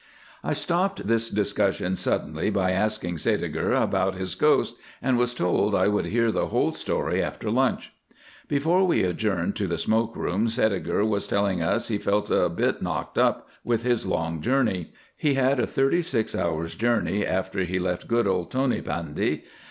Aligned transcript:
I 0.43 0.53
stopped 0.53 1.05
this 1.05 1.29
discussion 1.29 1.95
suddenly 1.95 2.49
by 2.49 2.71
asking 2.71 3.17
Sædeger 3.17 3.79
about 3.79 4.15
his 4.15 4.33
ghost, 4.33 4.77
and 4.99 5.15
was 5.15 5.35
told 5.35 5.75
I 5.75 5.87
would 5.89 6.07
hear 6.07 6.31
the 6.31 6.47
whole 6.47 6.71
story 6.71 7.21
after 7.21 7.51
lunch. 7.51 7.93
Before 8.47 8.83
we 8.83 9.03
adjourned 9.03 9.55
to 9.57 9.67
the 9.67 9.77
smoke 9.77 10.15
room 10.17 10.47
Sædeger 10.47 11.07
was 11.07 11.27
telling 11.27 11.61
us 11.61 11.89
he 11.89 11.99
felt 11.99 12.31
a 12.31 12.49
bit 12.49 12.81
knocked 12.81 13.19
up 13.19 13.47
with 13.63 13.83
his 13.83 14.07
long 14.07 14.41
journey. 14.41 14.91
He 15.15 15.35
had 15.35 15.59
a 15.59 15.67
thirty 15.67 16.01
six 16.01 16.33
hours' 16.35 16.73
journey 16.73 17.23
after 17.23 17.59
he 17.63 17.77
left 17.77 18.07
good 18.07 18.25
old 18.25 18.49
Tony 18.49 18.81
Pandy. 18.81 19.43